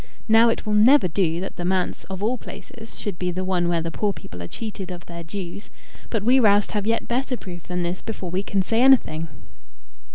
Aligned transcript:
Now 0.27 0.49
it 0.49 0.65
will 0.65 0.73
never 0.73 1.07
do 1.07 1.39
that 1.41 1.57
the 1.57 1.63
manse, 1.63 2.05
of 2.05 2.23
all 2.23 2.35
places, 2.35 2.97
should 2.97 3.19
be 3.19 3.29
the 3.29 3.45
one 3.45 3.67
where 3.69 3.83
the 3.83 3.91
poor 3.91 4.13
people 4.13 4.41
are 4.41 4.47
cheated 4.47 4.89
of 4.89 5.05
their 5.05 5.23
dues. 5.23 5.69
But 6.09 6.23
we 6.23 6.39
roust 6.39 6.71
have 6.71 6.87
yet 6.87 7.07
better 7.07 7.37
proof 7.37 7.67
than 7.67 7.83
this 7.83 8.01
before 8.01 8.31
we 8.31 8.41
can 8.41 8.63
say 8.63 8.81
anything." 8.81 9.27